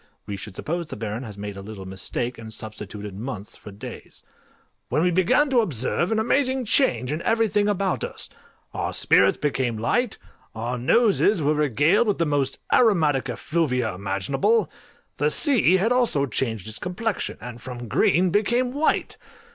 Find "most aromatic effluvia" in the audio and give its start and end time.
12.25-13.93